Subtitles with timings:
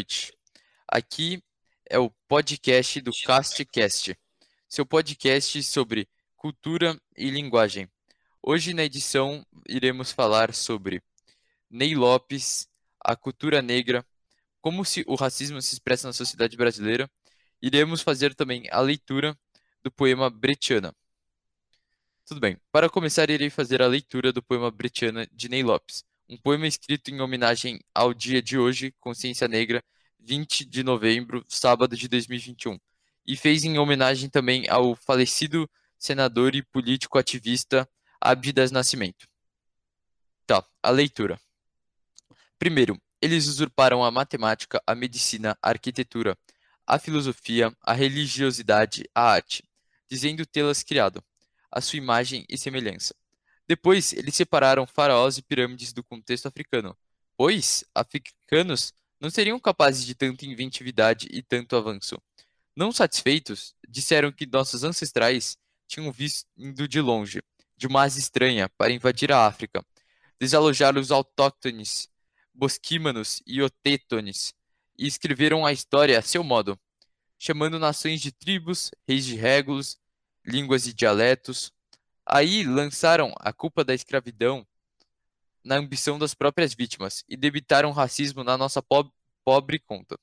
[0.00, 0.32] noite.
[0.88, 1.42] Aqui
[1.90, 4.16] é o podcast do CastCast,
[4.66, 7.86] seu podcast sobre cultura e linguagem.
[8.42, 11.02] Hoje na edição iremos falar sobre
[11.68, 12.66] Ney Lopes,
[12.98, 14.02] a cultura negra,
[14.62, 17.06] como se o racismo se expressa na sociedade brasileira.
[17.60, 19.38] Iremos fazer também a leitura
[19.82, 20.96] do poema Bretiana.
[22.24, 22.56] Tudo bem.
[22.72, 27.10] Para começar, irei fazer a leitura do poema Bretiana de Ney Lopes, um poema escrito
[27.10, 29.82] em homenagem ao dia de hoje, Consciência Negra,
[30.20, 32.78] 20 de novembro, sábado de 2021,
[33.26, 37.88] e fez em homenagem também ao falecido senador e político ativista
[38.20, 39.26] Abdias Nascimento.
[40.46, 41.38] Tá, a leitura.
[42.60, 46.38] Primeiro, eles usurparam a matemática, a medicina, a arquitetura,
[46.86, 49.64] a filosofia, a religiosidade, a arte,
[50.08, 51.24] dizendo tê-las criado,
[51.72, 53.19] a sua imagem e semelhança.
[53.70, 56.98] Depois, eles separaram faraós e pirâmides do contexto africano,
[57.36, 62.20] pois africanos não seriam capazes de tanta inventividade e tanto avanço.
[62.74, 67.40] Não satisfeitos, disseram que nossos ancestrais tinham vindo de longe,
[67.76, 69.86] de uma asa estranha, para invadir a África,
[70.40, 72.08] desalojar os autóctones,
[72.52, 74.52] bosquímanos e otétones,
[74.98, 76.76] e escreveram a história a seu modo,
[77.38, 79.96] chamando nações de tribos, reis de régulos,
[80.44, 81.72] línguas e dialetos.
[82.32, 84.64] Aí lançaram a culpa da escravidão
[85.64, 89.12] na ambição das próprias vítimas e debitaram racismo na nossa pobre,
[89.44, 90.16] pobre conta.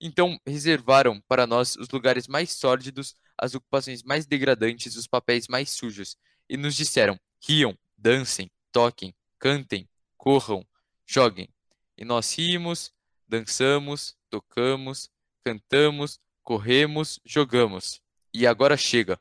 [0.00, 5.68] Então reservaram para nós os lugares mais sórdidos, as ocupações mais degradantes, os papéis mais
[5.68, 6.16] sujos,
[6.48, 9.86] e nos disseram: riam, dancem, toquem, cantem,
[10.16, 10.66] corram,
[11.04, 11.50] joguem.
[11.98, 12.94] E nós rimos,
[13.28, 15.10] dançamos, tocamos,
[15.44, 18.00] cantamos, corremos, jogamos.
[18.32, 19.20] E agora chega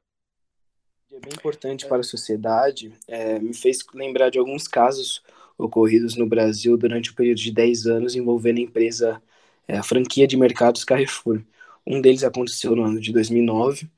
[1.21, 5.21] bem importante para a sociedade, é, me fez lembrar de alguns casos
[5.57, 9.21] ocorridos no Brasil durante o período de 10 anos envolvendo a empresa,
[9.67, 11.41] é, a franquia de mercados Carrefour.
[11.85, 13.89] Um deles aconteceu no ano de 2009,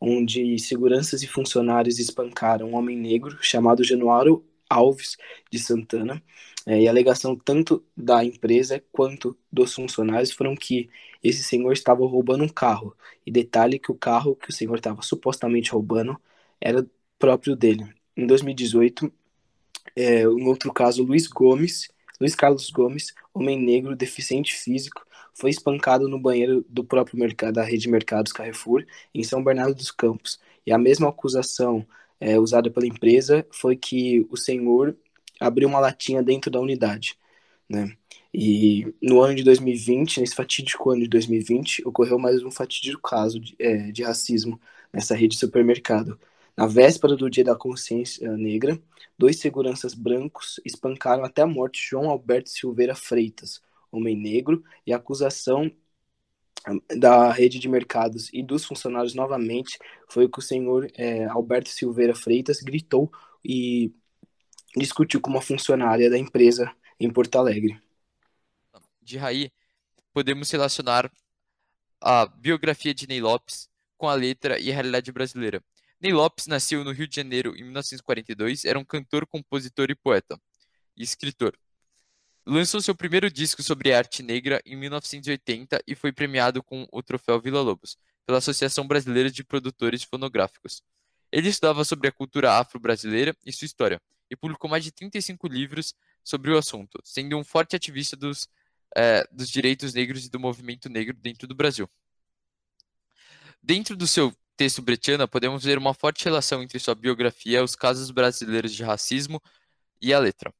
[0.00, 5.16] onde seguranças e funcionários espancaram um homem negro chamado Januário Alves
[5.50, 6.22] de Santana,
[6.66, 10.88] é, e a alegação tanto da empresa quanto dos funcionários foram que
[11.22, 12.96] esse senhor estava roubando um carro.
[13.26, 16.16] E detalhe que o carro que o senhor estava supostamente roubando
[16.62, 16.86] era
[17.18, 17.86] próprio dele.
[18.16, 19.12] Em 2018,
[19.96, 21.88] é, um outro caso, Luiz Gomes,
[22.20, 27.64] Luiz Carlos Gomes, homem negro, deficiente físico, foi espancado no banheiro do próprio mercado, da
[27.64, 28.84] rede Mercados Carrefour,
[29.14, 30.38] em São Bernardo dos Campos.
[30.66, 31.86] E a mesma acusação
[32.20, 34.96] é, usada pela empresa foi que o senhor
[35.40, 37.18] abriu uma latinha dentro da unidade.
[37.68, 37.96] Né?
[38.32, 43.40] E no ano de 2020, nesse fatídico ano de 2020, ocorreu mais um fatídico caso
[43.40, 44.60] de, é, de racismo
[44.92, 46.18] nessa rede de supermercado.
[46.56, 48.80] Na véspera do Dia da Consciência Negra,
[49.18, 54.96] dois seguranças brancos espancaram até a morte João Alberto Silveira Freitas, homem negro, e a
[54.96, 55.70] acusação
[56.96, 62.14] da rede de mercados e dos funcionários novamente foi que o senhor é, Alberto Silveira
[62.14, 63.10] Freitas gritou
[63.44, 63.92] e
[64.76, 67.80] discutiu com uma funcionária da empresa em Porto Alegre.
[69.00, 69.50] De Raí,
[70.12, 71.10] podemos relacionar
[72.00, 75.62] a biografia de Ney Lopes com a letra e a realidade brasileira.
[76.02, 80.36] Ney Lopes nasceu no Rio de Janeiro em 1942, era um cantor, compositor e poeta,
[80.96, 81.56] e escritor.
[82.44, 87.40] Lançou seu primeiro disco sobre arte negra em 1980 e foi premiado com o troféu
[87.40, 87.96] Vila Lobos,
[88.26, 90.82] pela Associação Brasileira de Produtores Fonográficos.
[91.30, 95.94] Ele estudava sobre a cultura afro-brasileira e sua história, e publicou mais de 35 livros
[96.24, 98.48] sobre o assunto, sendo um forte ativista dos,
[98.96, 101.88] é, dos direitos negros e do movimento negro dentro do Brasil.
[103.62, 108.12] Dentro do seu texto bretiana, podemos ver uma forte relação entre sua biografia, os casos
[108.12, 109.42] brasileiros de racismo
[110.00, 110.54] e a letra.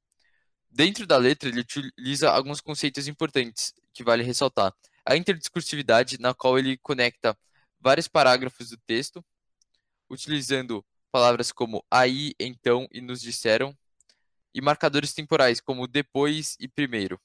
[0.68, 4.74] Dentro da letra, ele utiliza alguns conceitos importantes que vale ressaltar.
[5.06, 7.38] A interdiscursividade, na qual ele conecta
[7.78, 9.24] vários parágrafos do texto,
[10.10, 13.72] utilizando palavras como aí, então e nos disseram,
[14.52, 17.20] e marcadores temporais como depois e primeiro.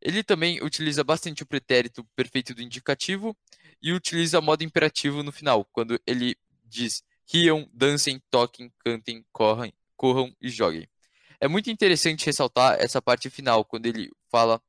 [0.00, 3.36] Ele também utiliza bastante o pretérito perfeito do indicativo
[3.82, 10.34] e utiliza modo imperativo no final, quando ele diz riam, dancem, toquem, cantem, corram, corram
[10.40, 10.88] e joguem.
[11.40, 14.60] É muito interessante ressaltar essa parte final, quando ele fala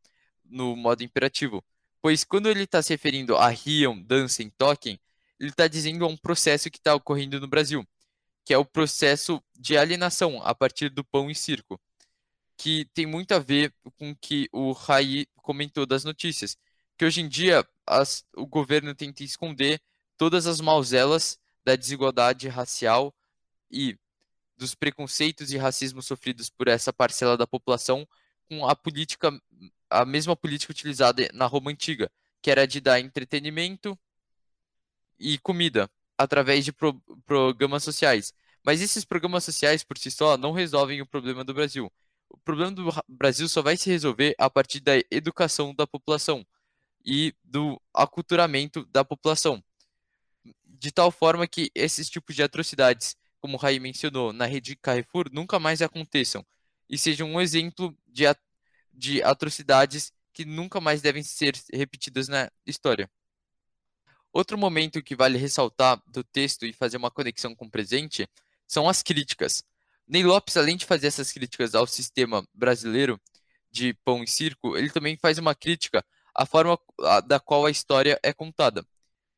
[0.45, 1.63] no modo imperativo,
[2.01, 4.99] pois quando ele está se referindo a riam, dancem, toquem,
[5.39, 7.87] ele está dizendo a um processo que está ocorrendo no Brasil,
[8.45, 11.79] que é o processo de alienação a partir do pão e circo,
[12.57, 16.57] que tem muito a ver com o que o Rai comentou das notícias,
[16.99, 19.81] que hoje em dia as, o governo tenta esconder
[20.17, 23.15] todas as mauselas da desigualdade racial
[23.71, 23.97] e
[24.57, 28.05] dos preconceitos e racismo sofridos por essa parcela da população
[28.49, 29.31] com a política
[29.89, 32.11] a mesma política utilizada na Roma antiga,
[32.41, 33.97] que era de dar entretenimento
[35.17, 36.93] e comida através de pro
[37.25, 38.33] programas sociais.
[38.61, 41.89] Mas esses programas sociais por si só não resolvem o problema do Brasil.
[42.29, 46.45] O problema do Brasil só vai se resolver a partir da educação da população
[47.05, 49.63] e do aculturamento da população.
[50.65, 55.29] De tal forma que esses tipos de atrocidades, como o Rai mencionou, na rede Carrefour,
[55.31, 56.45] nunca mais aconteçam
[56.89, 58.23] e sejam um exemplo de,
[58.93, 63.09] de atrocidades que nunca mais devem ser repetidas na história.
[64.31, 68.27] Outro momento que vale ressaltar do texto e fazer uma conexão com o presente
[68.67, 69.63] são as críticas.
[70.07, 73.19] Ney Lopes, além de fazer essas críticas ao sistema brasileiro
[73.71, 76.79] de pão e circo, ele também faz uma crítica à forma
[77.25, 78.85] da qual a história é contada.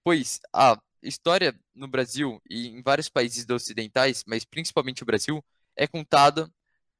[0.03, 5.43] Pois a história no Brasil e em vários países ocidentais, mas principalmente o Brasil,
[5.75, 6.51] é contada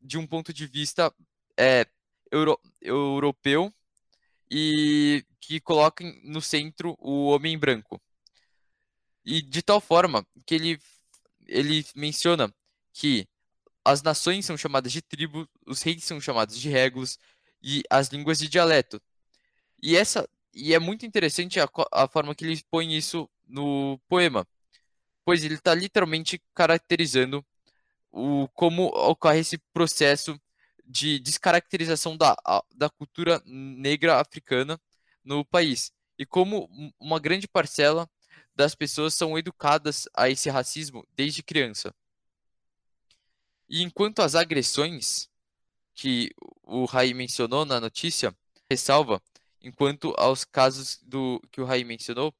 [0.01, 1.13] de um ponto de vista
[1.57, 1.85] é,
[2.31, 3.73] euro, europeu
[4.49, 8.01] e que coloca no centro o homem branco.
[9.23, 10.79] E de tal forma que ele,
[11.47, 12.53] ele menciona
[12.93, 13.27] que
[13.85, 17.17] as nações são chamadas de tribo, os reis são chamados de régulos
[17.61, 19.01] e as línguas de dialeto.
[19.81, 24.45] E essa e é muito interessante a, a forma que ele põe isso no poema,
[25.25, 27.45] pois ele está literalmente caracterizando
[28.11, 30.39] o como ocorre esse processo
[30.85, 32.35] de descaracterização da,
[32.75, 34.79] da cultura negra africana
[35.23, 36.69] no país e como
[36.99, 38.09] uma grande parcela
[38.53, 41.95] das pessoas são educadas a esse racismo desde criança.
[43.69, 45.29] E enquanto as agressões
[45.95, 46.29] que
[46.61, 48.35] o Rai mencionou na notícia,
[48.69, 49.21] ressalva,
[49.61, 52.33] enquanto aos casos do que o Rai mencionou,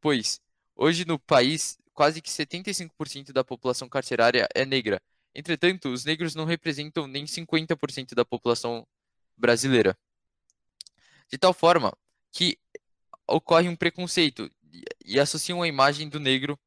[0.00, 0.40] pois
[0.74, 5.00] hoje no país quase que 75% da população carcerária é negra.
[5.34, 8.86] Entretanto, os negros não representam nem 50% da população
[9.36, 9.96] brasileira.
[11.30, 11.96] De tal forma
[12.30, 12.58] que
[13.26, 14.50] ocorre um preconceito
[15.04, 16.58] e associam a imagem do negro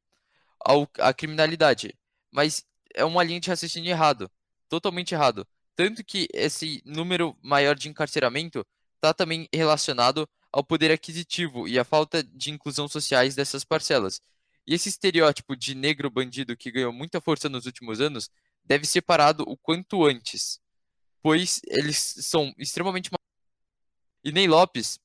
[0.60, 1.94] ao, à criminalidade.
[2.30, 2.64] Mas
[2.94, 4.30] é uma linha de raciocínio errado,
[4.68, 5.46] totalmente errado.
[5.74, 8.66] Tanto que esse número maior de encarceramento
[9.06, 14.20] está também relacionado ao poder aquisitivo e à falta de inclusão sociais dessas parcelas.
[14.66, 18.28] E esse estereótipo de negro bandido que ganhou muita força nos últimos anos
[18.64, 20.60] deve ser parado o quanto antes,
[21.22, 23.10] pois eles são extremamente.
[24.24, 24.98] E Ney Lopes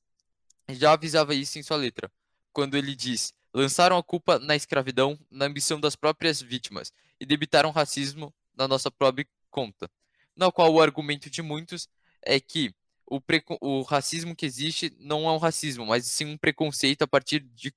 [0.68, 2.10] já avisava isso em sua letra,
[2.52, 7.70] quando ele diz: lançaram a culpa na escravidão, na ambição das próprias vítimas e debitaram
[7.70, 9.88] racismo na nossa própria conta.
[10.34, 11.88] Na qual o argumento de muitos
[12.20, 12.74] é que
[13.06, 13.20] o,
[13.60, 17.74] o racismo que existe não é um racismo, mas sim um preconceito a partir de,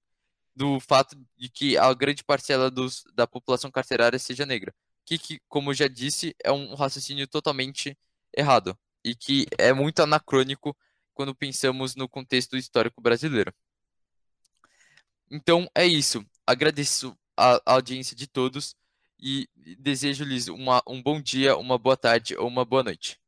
[0.55, 4.73] do fato de que a grande parcela dos, da população carcerária seja negra.
[5.05, 7.97] Que, que, como eu já disse, é um raciocínio totalmente
[8.35, 10.75] errado e que é muito anacrônico
[11.13, 13.53] quando pensamos no contexto histórico brasileiro.
[15.29, 16.25] Então é isso.
[16.45, 18.75] Agradeço a audiência de todos
[19.19, 19.47] e
[19.79, 23.19] desejo-lhes um bom dia, uma boa tarde ou uma boa noite.